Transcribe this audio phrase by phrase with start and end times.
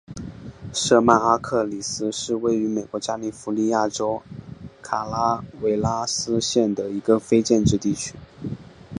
[0.73, 4.19] 舍曼阿克里斯是位于美国加利福尼亚州
[4.81, 8.15] 卡拉韦拉斯县的一个非建制地区。